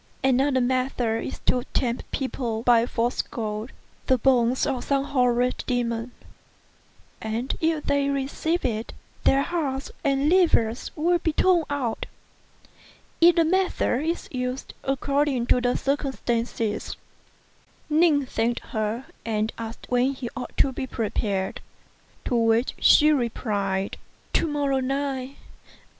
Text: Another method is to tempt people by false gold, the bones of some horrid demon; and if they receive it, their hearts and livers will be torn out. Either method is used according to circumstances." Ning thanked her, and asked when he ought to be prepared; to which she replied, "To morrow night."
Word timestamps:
Another 0.23 0.61
method 0.61 1.25
is 1.27 1.37
to 1.45 1.63
tempt 1.75 2.09
people 2.09 2.63
by 2.63 2.87
false 2.87 3.21
gold, 3.21 3.69
the 4.07 4.17
bones 4.17 4.65
of 4.65 4.85
some 4.85 5.03
horrid 5.03 5.63
demon; 5.67 6.09
and 7.21 7.55
if 7.61 7.83
they 7.83 8.09
receive 8.09 8.65
it, 8.65 8.93
their 9.25 9.43
hearts 9.43 9.91
and 10.03 10.27
livers 10.27 10.89
will 10.95 11.19
be 11.19 11.33
torn 11.33 11.65
out. 11.69 12.07
Either 13.19 13.45
method 13.45 14.03
is 14.03 14.27
used 14.31 14.73
according 14.83 15.45
to 15.45 15.77
circumstances." 15.77 16.97
Ning 17.87 18.25
thanked 18.25 18.61
her, 18.71 19.05
and 19.23 19.53
asked 19.59 19.85
when 19.87 20.13
he 20.15 20.31
ought 20.35 20.57
to 20.57 20.71
be 20.73 20.87
prepared; 20.87 21.61
to 22.25 22.33
which 22.35 22.73
she 22.79 23.11
replied, 23.11 23.97
"To 24.33 24.47
morrow 24.47 24.79
night." 24.79 25.35